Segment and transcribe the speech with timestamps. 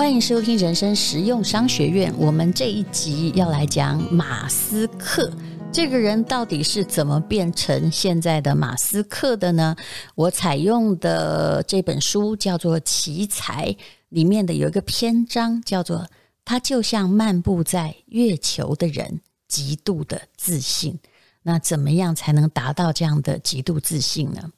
[0.00, 2.10] 欢迎收听人生实用商学院。
[2.16, 5.30] 我们这一集要来讲马斯克
[5.70, 9.76] 这个人到底是怎么变成现在的马斯克的呢？
[10.14, 13.70] 我采用的这本书叫做《奇才》，
[14.08, 16.08] 里面的有一个篇章叫做
[16.46, 20.98] “他就像漫步在月球的人，极度的自信”。
[21.44, 24.50] 那怎么样才能达到这样的极度自信呢？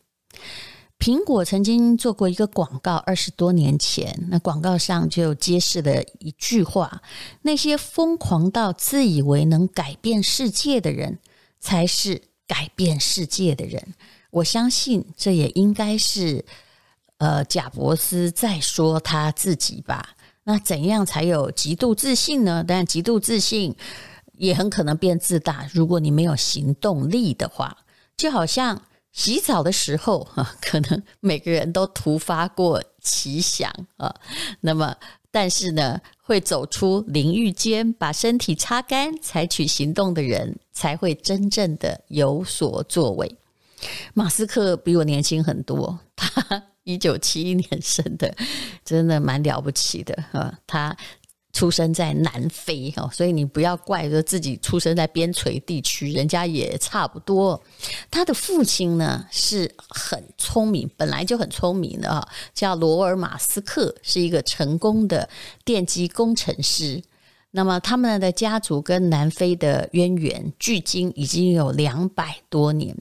[1.03, 7.03] 苹果曾经做过一个广告，二十多年前，那广告上就揭示了一句话：
[7.43, 11.19] 那些疯狂到自以为能改变世界的人，
[11.59, 13.95] 才是改变世界的人。
[14.31, 16.45] 我相信这也应该是
[17.19, 20.11] 呃贾伯斯在说他自己吧。
[20.45, 22.65] 那怎样才有极度自信呢？
[22.65, 23.75] 但极度自信
[24.35, 27.77] 也很可能变自大，如果你没有行动力的话，
[28.17, 28.81] 就好像。
[29.13, 34.15] 洗澡的时候，哈， 可能每个人都突发过奇想啊。
[34.61, 34.97] 那么，
[35.31, 43.37] 但是呢，会走出淋浴间，把身体擦干，采取行动的人，才会真正的有所作为。
[44.15, 48.35] 马斯克比我年轻很多， 他一九七一年生的，
[48.85, 50.97] 真的蛮了不起的啊，他。
[51.53, 57.63] 出生在南非哦，所以你不要怪说自己出生在边陲地区，人家也差不多。
[58.11, 65.29] 他的父亲呢是很聪明，本来就很聪明的啊，叫罗尔马斯克，是一个成功的
[65.65, 67.03] 电机工程师。
[67.51, 72.97] 那么他们的家族跟南非的渊源，距今已经有两百多年。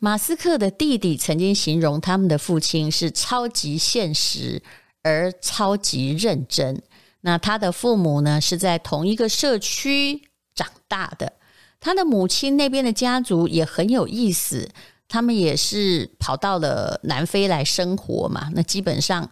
[0.00, 4.60] 马斯克的弟弟曾经形容他们的父亲是超级现实
[5.02, 6.82] 而超级认真。
[7.20, 11.32] 那他的父母呢，是在同一个社区长大的。
[11.80, 14.68] 他的母亲那边的家族也很有意思，
[15.06, 18.50] 他们也是跑到了南非来生活嘛。
[18.54, 19.28] 那基本上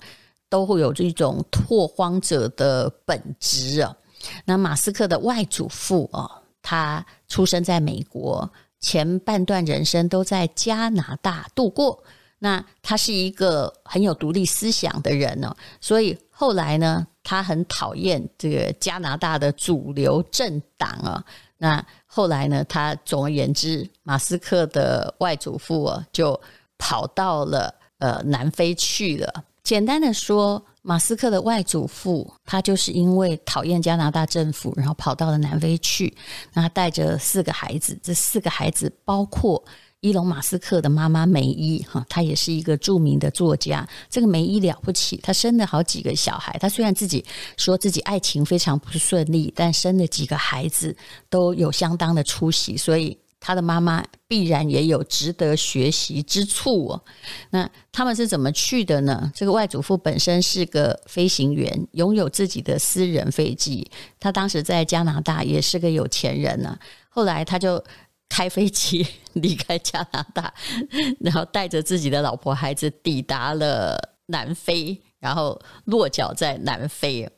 [0.48, 3.97] 都会有这种拓荒者的本质啊。
[4.45, 6.31] 那马斯克的外祖父哦，
[6.62, 8.50] 他出生在美国，
[8.81, 12.03] 前半段人生都在加拿大度过。
[12.39, 21.25] 那他是一个很有独立思想的人呢，所以后来呢，他很讨厌这个加拿大的主流政党啊。
[21.57, 26.39] 那后来呢，他总而言之，马斯克的外祖父啊，就
[26.77, 29.45] 跑到了呃南非去了。
[29.63, 36.15] 简单的说，马斯克的外祖父他就是因为讨厌加拿大政府，然后跑到了南非去。
[36.53, 39.65] 那他带着四个孩子，这四个孩子包括。
[40.06, 43.84] 伊隆马斯克的妈妈梅伊哈，她也是一个著名的作家。
[44.09, 46.56] 这个梅伊了不起，她生了好几个小孩。
[46.61, 47.25] 她虽然自己
[47.56, 50.97] 说自己爱情非常不顺利，但生了几个孩子
[51.28, 57.03] 都有相当的出息，所以她的妈妈必然也有值得学习之处哦。
[57.50, 59.33] 那他们是怎么去的呢？
[59.34, 63.91] 这个外祖父本身是个飞行员，拥有自己的私人飞机。
[64.21, 66.78] 他当时在加拿大也是个有钱人呢。
[67.09, 67.83] 后来他就。
[68.28, 70.53] 开飞机 离开加拿大，
[71.20, 77.28] 然后带着自己的老婆孩子抵达了南非，然后落脚在南非。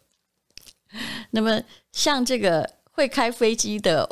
[1.30, 1.62] 那么，
[1.92, 4.08] 像这个会开飞机的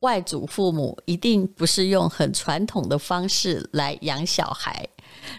[0.00, 4.86] 外祖父母，一定不是用很传统的方式来养小孩。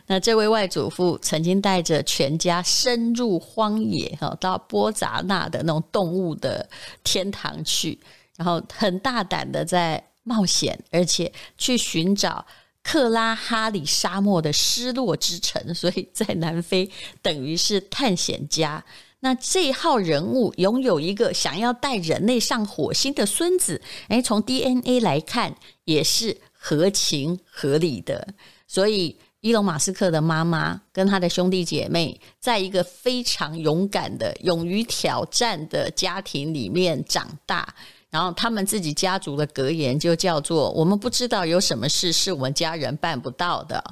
[0.07, 6.67] 那这位外祖父曾经带着全家深入荒野，哈，到波扎纳的那种动物的
[7.03, 7.99] 天堂去，
[8.35, 10.03] 然后很大胆的在。
[10.25, 12.46] 冒险，而且去寻找
[12.84, 16.91] 克拉哈里沙漠的失落之城， 所以在南非
[17.22, 18.84] 等于是探险家。
[19.22, 25.56] 那这号人物拥有一个想要带人类上火星的孙子，诶，从 DNA 来看
[25.86, 28.28] 也是合情合理的。
[28.68, 37.74] 所以，伊隆马斯克的妈妈跟他的兄弟姐妹，在一个非常勇敢的、勇于挑战的家庭里面长大。
[38.15, 43.83] 然后他们自己家族的格言就叫做“我们不知道有什么事是我们家人办不到的”。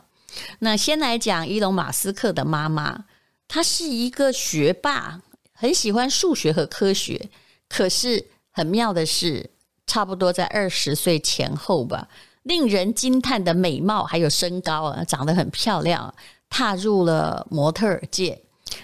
[0.59, 3.03] 那先来讲伊隆马斯克的妈妈，
[3.49, 5.19] 她是一个学霸，
[5.51, 7.29] 很喜欢数学和科学。
[7.67, 9.49] 可是很妙的是，
[9.85, 12.07] 差不多在二十岁前后吧，
[12.43, 16.15] 令人惊叹的美貌还有身高啊，长得很漂亮，
[16.49, 18.41] 踏入了模特界。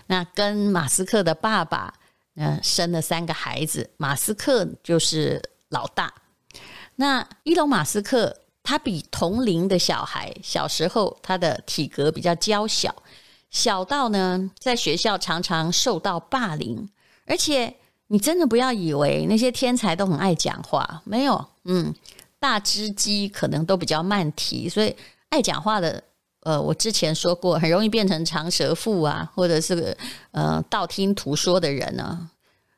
[0.07, 1.93] 那跟马斯克的爸爸。
[2.41, 6.13] 嗯，生了三个孩子，马斯克就是老大。
[6.95, 8.33] 那伊隆马斯克
[8.63, 12.95] 他比同龄的小孩小时候他的体格比较娇小，
[13.51, 16.89] 小到呢在学校常常受到霸凌，
[17.25, 17.75] 而且
[18.07, 21.93] 你真的不要以为那些天才都很爱讲话，没有，嗯，
[22.39, 24.95] 大只鸡可能都比较慢提，所以
[25.27, 26.01] 爱讲话的
[26.49, 29.95] 呃，我之前说过，很容易变成长舌妇啊，或者是
[30.31, 32.27] 呃道听途说的人呢、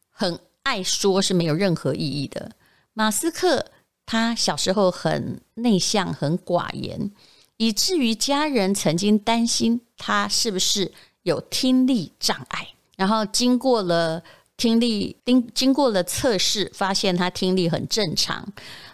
[0.09, 2.51] 很爱说是没有任何意义的。
[2.91, 3.65] 马斯克
[4.05, 7.09] 他小时候很内向，很寡言，
[7.55, 10.91] 以至于家人曾经担心他是不是
[11.23, 12.67] 有听力障碍。
[12.97, 14.21] 然后经过了
[14.57, 18.45] 听力经经过了测试，发现他听力很正常。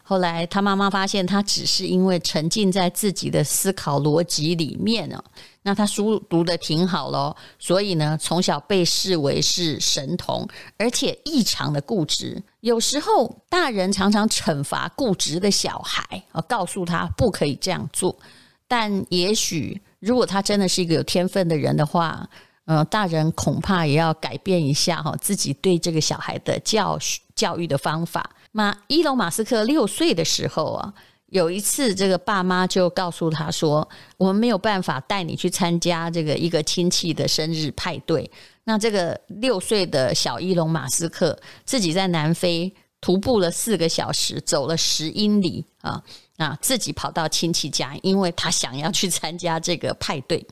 [0.10, 5.22] 后来他妈妈发现他只是因为沉浸在自己的思考逻辑里面哦，
[5.64, 12.42] 那他书读得挺好咯，所以呢，从小被视为是神童，而且异常的固执。
[12.62, 16.02] 有时候大人常常惩罚固执的小孩，
[16.32, 18.18] 啊，告诉他不可以这样做。
[18.66, 22.26] 但也许如果他真的是一个有天分的人的话，
[22.64, 26.98] 呃，大人恐怕也要改变一下哈自己对这个小孩的教
[27.36, 28.30] 教育的方法。
[28.58, 30.92] 马伊隆马斯克六岁的时候啊，
[31.28, 33.88] 有一次这个爸妈就告诉他说
[34.18, 38.28] ：“我们没有办法带你去参加这个一个亲戚的生日派对。”
[38.66, 46.02] 那这个六岁的小伊隆马斯克自己在南非徒步了四个小时，走了十英里啊
[46.38, 50.44] 啊，自己跑到亲戚家，因为他想要去参加这个派对。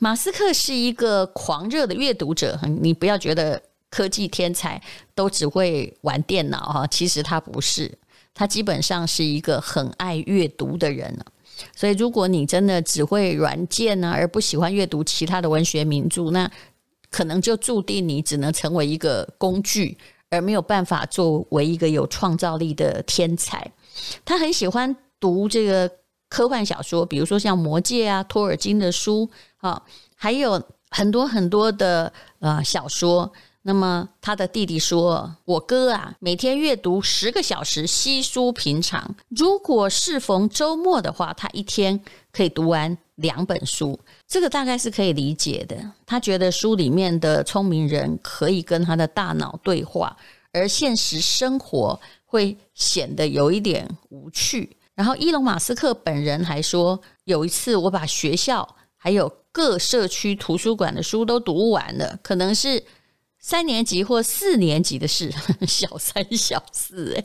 [0.00, 3.62] 马斯克是一个狂热的阅读者，你不要觉得。
[3.90, 4.80] 科技天才
[5.14, 7.98] 都只会玩电脑哈，其实他不是，
[8.32, 11.18] 他基本上是一个很爱阅读的人。
[11.76, 16.50] 所以，如果你真的只会软件呢，而不喜欢阅读其他的文学名著，那
[17.10, 19.98] 可能就注定你只能成为一个工具，
[20.30, 23.70] 而没有办法作为一个有创造力的天才。
[24.24, 25.90] 他很喜欢读这个
[26.28, 29.28] 科幻小说，比如说像《魔戒》啊、托尔金的书
[29.58, 29.82] 啊，
[30.14, 33.30] 还有很多很多的呃小说。
[33.62, 39.14] 那么他的弟弟说：“我哥啊，每天阅读十个小时，稀疏平常。
[39.28, 42.00] 如果适逢周末的话，他一天
[42.32, 44.00] 可以读完两本书。
[44.26, 45.76] 这个大概是可以理解的。
[46.06, 50.16] 他觉得书里面的聪明人可以跟他的大脑对话，
[50.54, 54.74] 而现实生活会显得有一点无趣。
[54.94, 58.66] 然后，伊隆马斯克本人还说，有一次我把学校
[58.96, 62.82] 还有各社区图书馆的书都读完了，可能是。”
[63.40, 65.32] 三年级或四年级的事，
[65.66, 67.24] 小三小四哎，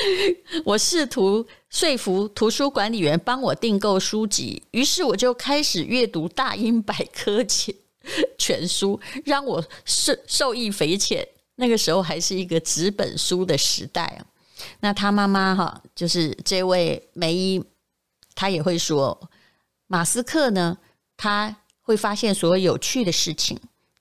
[0.64, 7.74] 我试图说服图书管理员帮我订购书籍，于是我就开始阅读大英百科全
[8.38, 11.26] 全书， 让我受受益匪浅。
[11.56, 14.24] 那个时候还是一个纸本书的时代。
[14.80, 17.64] 那他妈妈哈，就是这位梅伊，
[18.34, 19.28] 他也会说，
[19.86, 20.78] 马斯克呢，
[21.16, 23.58] 他会发现所有有趣的事情，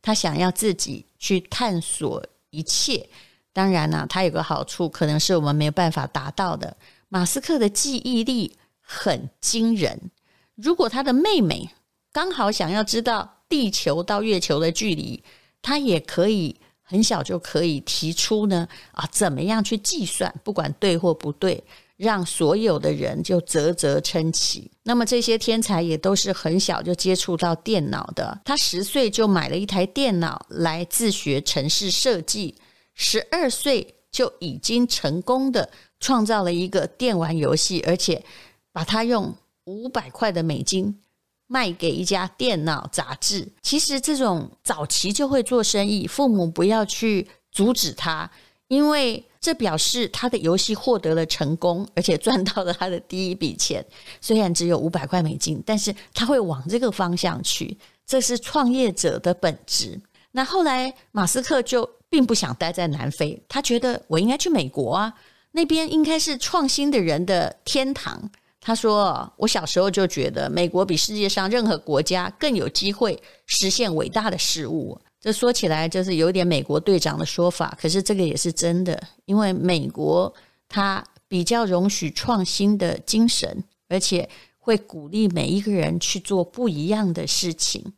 [0.08, 1.06] 他想要自己。
[1.20, 3.10] 去探索一切，
[3.52, 6.78] 当然呢，他有个好处，可能是我们没有办法达到的。
[7.10, 10.12] 马斯克的记忆力很惊人，
[10.54, 11.68] 如果他的妹妹
[12.12, 15.24] 刚好想要知道地球到月球的距离，
[15.64, 21.64] 他也可以很小就可以提出呢，啊，怎么样去计算，不管对或不对。
[21.98, 24.72] 让所有的人就啧啧称奇。
[24.84, 28.40] 那么这些天才也都是很小就接触到电脑的。
[28.46, 32.56] 他十岁就买了一台电脑来自学城市设计，
[32.94, 38.24] 十二岁就已经成功的创造了一个电玩游戏，而且
[38.72, 39.36] 把它用
[39.66, 41.02] 五百块的美金
[41.48, 43.48] 卖给一家电脑杂志。
[43.64, 48.30] 其实这种早期就会做生意，父母不要去阻止他，
[48.68, 49.24] 因为。
[49.40, 53.86] 这表示他的游戏获得了成功，而且赚到了他的第一笔钱。
[54.20, 57.78] 虽然只有五百块美金，但是他会往这个方向去。
[58.06, 60.00] 这是创业者的本质。
[60.32, 65.14] 那后来马斯克就并不想待在南非，他觉得我应该去美国啊，
[65.52, 68.30] 那边应该是创新的人的天堂。
[68.60, 80.34] 他说：“我小时候就觉得美国比世界上任何国家更有机会实现伟大的事物。”这说起来就是有点美国队长的说法，可是这个也是真的，因为美国
[80.70, 87.94] 它比较容许创新的精神，而且会鼓励每一个人去做不一样的事情。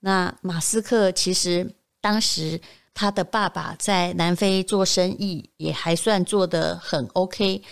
[0.00, 2.60] 那马斯克其实当时
[2.92, 7.62] 他的爸爸在南非做生意也还算做得很 OK，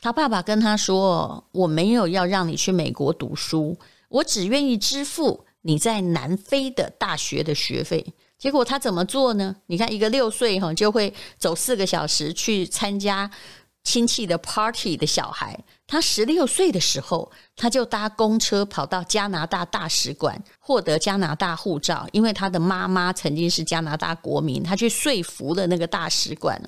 [0.00, 3.78] 他爸爸跟他说：“我没有要让你去美国读书，
[4.10, 8.04] 我只愿意支付你在南非的大学的学费。”
[8.44, 9.56] 结果他怎么做呢？
[9.68, 13.30] 你看，一个六岁哈就会走四个小时去参加
[13.82, 26.60] 亲戚的 party 的小孩，他十六岁的时候，他就搭公车跑到加拿大大使馆获得加拿大护照，因为他的妈妈曾经是加拿大国民，他去说服了那个大使馆，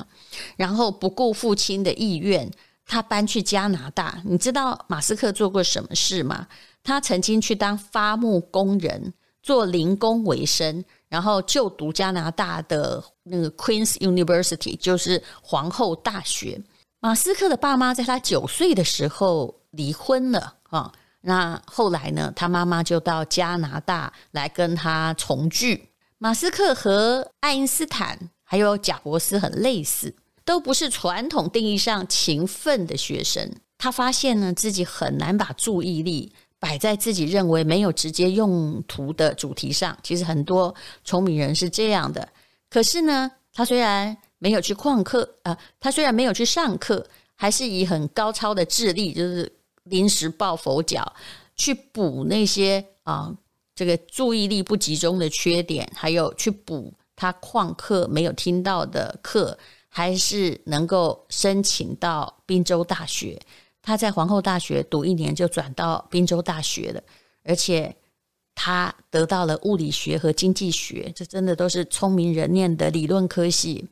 [0.57, 2.51] 然后不顾父亲的意愿，
[2.87, 4.23] 他搬去加拿大。
[4.25, 6.47] 你知道马斯克做过什么事吗？
[6.83, 9.13] 他曾经去当伐木工人，
[9.47, 16.61] 做零工为生，然后就读加拿大的那个 Queen's University，就是皇后大学。
[16.99, 20.93] 马斯克的爸妈在他九岁的时候离婚了啊。
[21.21, 25.91] 那后来呢，他妈妈就到加拿大来跟他重聚。
[26.19, 30.13] 马斯克和爱因斯坦还有贾伯斯很类似，
[30.45, 33.49] 都不是传统定义上勤奋的学生。
[33.79, 36.33] 他发现呢，自己很难把注意力。
[36.59, 42.27] 摆在自己认为没有直接用途的主题上，其实很多聪明人是这样的。
[42.69, 49.51] 可是呢，他虽然没有去旷课啊、他虽然没有去上课，还是以很高超的智力，就是
[49.85, 51.13] 临时抱佛脚，
[51.55, 53.33] 去补那些啊、
[53.75, 59.57] 这个注意力不集中的缺点，还有去补他旷课没有听到的课，
[59.89, 63.41] 还是能够申请到宾州大学。
[63.87, 67.01] 他在皇后大学读一年就转到宾州大学了，
[67.45, 67.95] 而且
[68.53, 73.87] 他得到了物理学和经济学，这真的都是聪明人念的理论科系。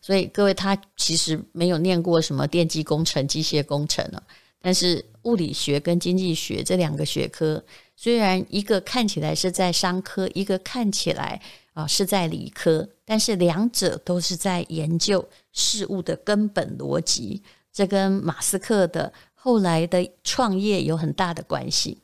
[0.00, 4.22] 所以各位，他其实没有念过什么电机工程、机械工程了。
[4.60, 7.60] 但是物理学跟经济学这两个学科，
[7.96, 17.42] 虽然一个看起来是在商科，一个看起来啊是在理科，但是两者都是在研究事物的根本逻辑。
[17.72, 19.12] 这跟马斯克的。
[19.44, 22.00] 后来的创业有很大的关系。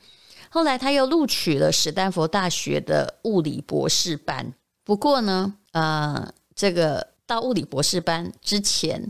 [0.50, 4.52] 后来他又录取了史丹佛大学的物理博士班。
[4.82, 9.08] 不过呢，呃，这个到物理博士班之前，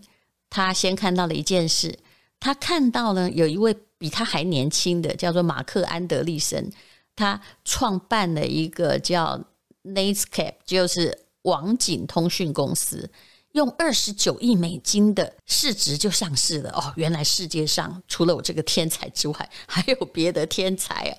[0.51, 1.99] 他先看到了一件事。
[2.39, 6.71] 他看到呢有一位比他还年轻的，叫做马克安德利森，
[7.17, 9.43] 他创办了一个叫
[9.85, 13.11] Netscape，就是网景通讯公司。
[13.53, 16.93] 用二十九亿美金的市值就上市了哦！
[16.97, 21.19] 原来世界上除了我这个天才之外，还有别的天才啊！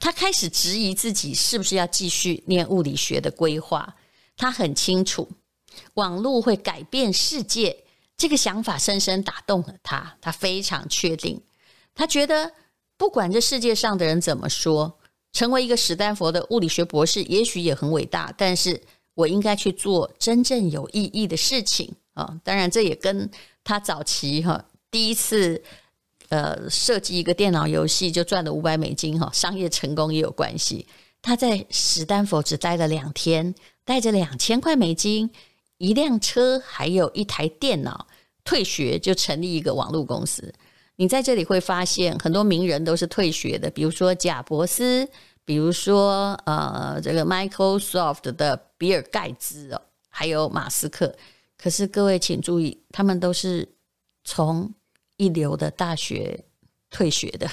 [0.00, 3.94] 他开始质疑自己是不是要继续念物理学的规划。
[4.36, 5.28] 他很清楚，
[5.94, 7.84] 网络会改变世界，
[8.16, 10.16] 这个想法深深打动了他。
[10.20, 11.40] 他非常确定，
[11.94, 12.52] 他觉得
[12.96, 14.98] 不管这世界上的人怎么说，
[15.32, 18.82] 成为一个史丹佛的物理学博士也许也很伟大，但是。
[19.18, 22.38] 我应该去做真正有意义的事情啊！
[22.44, 23.28] 当然，这也跟
[23.64, 25.60] 他早期哈第一次
[26.28, 30.86] 呃设计一个电脑游戏就赚了五百美金哈商业成功也有关系。
[31.20, 33.52] 他在史丹佛只待了两天，
[33.84, 35.28] 带着两千块美金、
[35.78, 38.06] 一辆车，还有一台电脑，
[38.44, 40.54] 退学就成立一个网络公司。
[40.94, 45.08] 你在这里会发现很多名人都是退学的，比如说贾伯斯。
[45.48, 51.16] 比如说，呃，这个 Microsoft 的比尔盖茨哦，还有马斯克。
[51.56, 53.66] 可是各位请注意，他们都是
[54.24, 54.70] 从
[55.16, 56.44] 一流的大学
[56.90, 57.50] 退学的。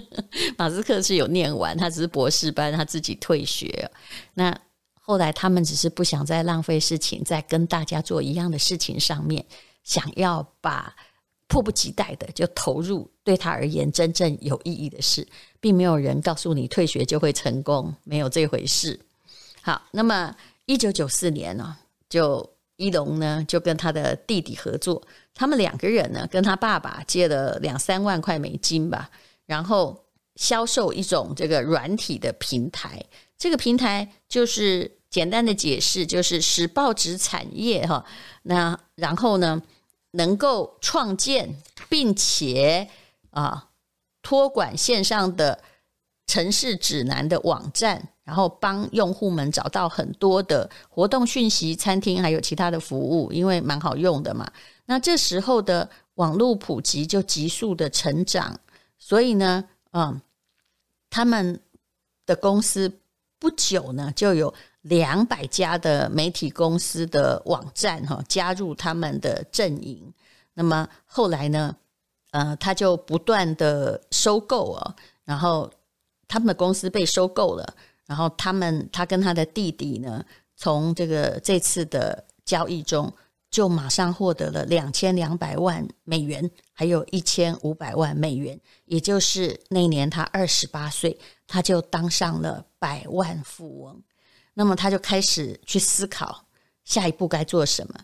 [0.58, 3.90] 马斯克是有念完，他只是博士班，他自己退学。
[4.34, 4.54] 那
[5.00, 9.42] 后来他们只是不想再浪费事情，在跟大家做一样的事情上面，
[9.82, 10.94] 想要把。
[11.50, 15.26] 迫不及待的就投入对他而言真正有意义的事，
[15.60, 18.98] 并没有人告诉你退学就会成功，没有这回事。
[19.60, 20.34] 好，那么
[20.66, 21.76] 一九九四年呢，
[22.08, 25.02] 就一龙呢就跟他的弟弟合作，
[25.34, 29.10] 他们两个人呢跟他爸爸借了两三万块美金吧，
[29.44, 30.04] 然后
[30.36, 33.04] 销售一种这个软体的平台。
[33.36, 38.04] 这个平台就是简单的解释，就是使报纸产业哈，
[38.42, 39.60] 那然后呢，
[40.12, 41.56] 能够创建
[41.88, 42.88] 并且
[43.30, 43.68] 啊
[44.22, 45.62] 托管线上的
[46.26, 54.50] 城市指南的网站，然后帮用户们找到很多的活动讯息、餐厅还有其他的服务，因为蛮好用的嘛。
[54.86, 58.58] 那这时候的网络普及就急速的成长，
[58.98, 60.20] 所以呢，嗯，
[61.08, 61.60] 他们
[62.26, 63.00] 的公司
[63.38, 64.52] 不久呢就有。
[64.82, 70.12] 两百家的媒体公司的网站哈，加入他们的阵营。
[70.54, 71.76] 那么后来呢，
[72.30, 75.70] 呃，他就不断的收购啊，然后
[76.26, 77.74] 他们的公司被收购了，
[78.06, 80.24] 然后他们他跟他的弟弟呢，
[80.56, 83.12] 从这个这次的交易中，
[83.50, 94.02] 就马上获得了两千两百万美元，还有一千五百万美元，也就是那年他二十八岁，他就当上了百万富翁。
[94.54, 96.44] 那么他就开始去思考
[96.84, 97.94] 下一步该做什么。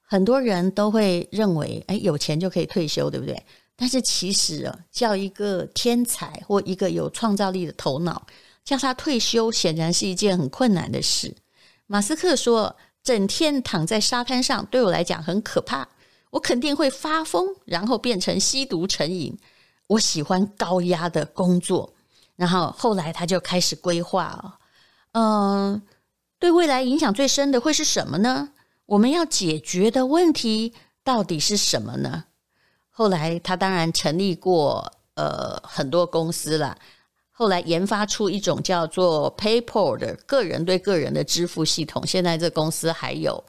[0.00, 3.44] 很多人都会认为，哎，有钱就可以退休，对不对？
[3.76, 8.26] 但是其实啊，叫一个天才或一个有创造力的头脑，
[8.64, 11.36] 叫他退休，显然是一件很困难的事。
[11.86, 12.74] 马斯克说
[13.04, 15.88] ：“整天躺在沙滩上，对我来讲很可怕，
[16.30, 19.38] 我肯定会发疯，然后变成吸毒成瘾。
[19.86, 21.94] 我喜欢高压的工作。”
[22.34, 24.52] 然后后来他就开始规划哦，
[25.12, 25.82] 嗯，
[26.38, 28.50] 对未来影响最深的会是什么呢？
[28.86, 32.24] 我们要解决的问题到底是什么呢？
[32.90, 36.76] 后来他当然成立过呃很多公司了，
[37.30, 43.44] 后来研发出一种叫做 PayPal 的个人对个人的支付系统，现在这公司还有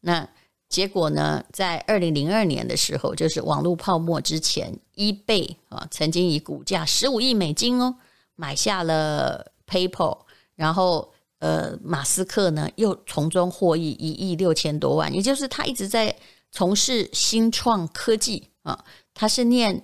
[0.00, 0.28] 那。
[0.70, 7.92] 结果呢，在二零零二年的时候，就是网络泡沫之前，eBay 啊，曾经以股价十五亿美金哦，
[8.36, 10.16] 买下了 PayPal，
[10.60, 16.14] 然后呃，马斯克呢又从中获益一亿六千多万，也就是他一直在
[16.52, 19.82] 从事新创科技啊，他是念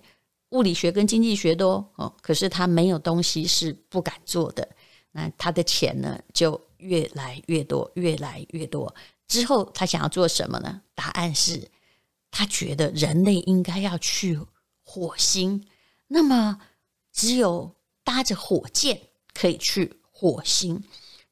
[0.50, 4.68] 物理学跟经济学的哦，可是他没有东西是不敢做的，
[5.12, 8.94] 那他的钱呢就越来越多，越来越多。
[9.26, 10.82] 之后，他想要做什么呢？
[10.94, 11.66] 答案是，
[12.30, 14.38] 他觉得人类应该要去
[14.84, 15.64] 火星。
[16.06, 16.60] 那么，
[17.14, 19.00] 只有搭着火箭
[19.32, 20.82] 可以去火星。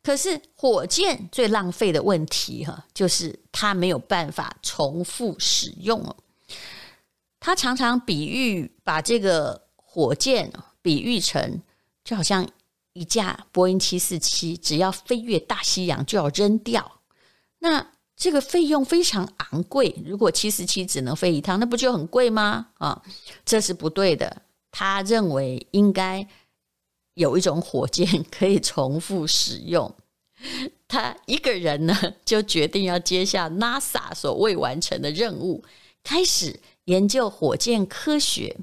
[0.03, 6.15] 可是，火箭最浪费的问题，哈，就是它没有办法重复使用哦。
[7.41, 11.63] 他常常比喻把这个火箭比喻成，
[12.05, 12.47] 就好像
[12.93, 17.01] 一架波音七四七，只要飞越大西洋就要扔掉。
[17.61, 22.69] 那这个费用非常昂贵，如果七四七只能飞一趟，那不就很贵吗？
[22.77, 23.03] 啊，
[23.47, 24.43] 这是不对的。
[24.71, 26.27] 他认为应该
[27.15, 29.95] 有一种火箭 可以重复使用。
[30.87, 35.65] 他一个人呢，就决定要接下 NASA 所未完成的任务，
[36.03, 38.57] 开始研究火箭科学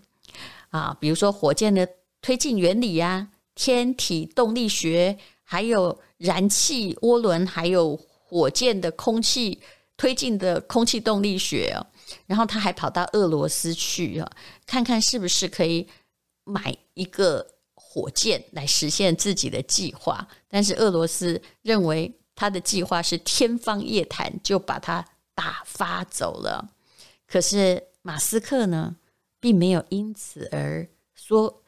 [0.69, 1.87] 啊，比如说火箭的
[2.21, 7.99] 推进原理呀、天体动力学，还有燃气涡轮，还有。
[8.33, 9.59] 火箭的空气
[9.97, 11.85] 推进的空气动力学哦，
[12.27, 14.31] 然后他还跑到俄罗斯去啊，
[14.65, 15.85] 看看是不是可以
[16.45, 17.45] 买一个
[17.93, 20.25] 火箭来实现自己的计划。
[20.47, 26.69] 但是俄罗斯认为他的计划是天方夜谭，就把他打发走了。
[27.27, 28.95] 可是马斯克呢，
[29.41, 31.61] 并没有因此而说，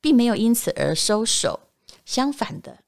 [0.00, 1.60] 并没有因此而收手，
[2.04, 2.78] 相反的，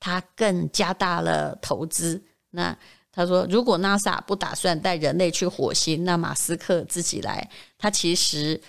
[0.00, 2.24] 他更加大了投资。
[2.50, 2.76] 那
[3.12, 7.48] 他说，如果 NASA 不打算带人类去火星，那马斯克自己来。
[7.78, 8.60] 他其实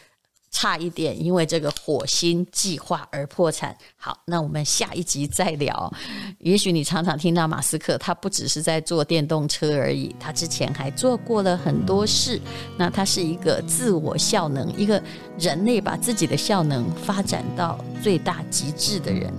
[0.56, 3.76] 差一点因为这个火星计划而破产。
[3.98, 5.92] 好，那我们下一集再聊。
[6.40, 12.40] 也许你常常听到马斯克，他不只是在做电动车而已，他之前还做过了很多事。
[12.78, 15.04] 那他是一个自我效能，一个
[15.38, 19.34] 人类把自己的效能发展到最大极致的人。